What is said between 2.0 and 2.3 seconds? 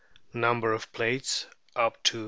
to 370.